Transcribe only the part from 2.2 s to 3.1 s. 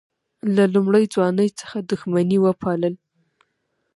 وپالل.